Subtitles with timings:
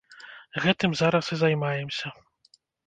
[0.63, 2.07] Гэтым зараз і займаемся.